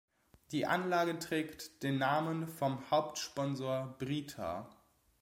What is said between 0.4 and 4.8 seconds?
Die Anlage trägt den Namen vom Hauptsponsor Brita.